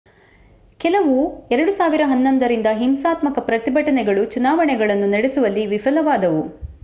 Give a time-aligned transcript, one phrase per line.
[0.79, 1.15] ಕೆಲವು
[1.51, 6.43] 2011 ರಿಂದ ಹಿಂಸಾತ್ಮಕ ಪ್ರತಿಭಟನೆಗಳು ಚುನಾವಣೆಗಳನ್ನು ನಡೆಸುವಲ್ಲಿ ವಿಫಲವಾದವು